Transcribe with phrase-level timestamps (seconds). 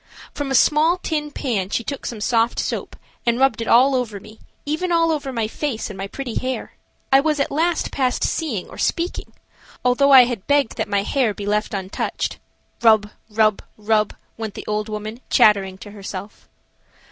[0.33, 4.19] From a small tin pan she took some soft soap and rubbed it all over
[4.19, 6.73] me, even all over my face and my pretty hair.
[7.13, 9.31] I was at last past seeing or speaking,
[9.85, 12.39] although I had begged that my hair be left untouched.
[12.81, 16.49] Rub, rub, rub, went the old woman, chattering to herself.